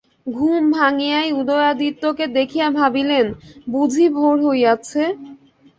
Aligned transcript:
ঘুম 0.27 0.63
ভাঙিয়াই 0.71 1.29
উদয়াদিত্যকে 1.33 2.25
দেখিয়া 2.37 2.67
ভাবিলেন, 2.71 3.25
বুঝি 3.67 4.05
ভাের 4.15 4.37
হইয়াছে। 4.45 5.03